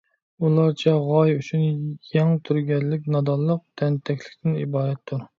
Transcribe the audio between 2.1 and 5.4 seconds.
يەڭ تۈرگەنلىك نادانلىق، تەنتەكلىكتىن ئىبارەتتۇر.